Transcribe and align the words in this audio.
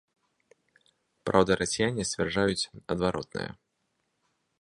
Праўда, 1.29 1.51
расіяне 1.61 2.03
сцвярджаюць 2.11 2.69
адваротнае. 2.95 3.47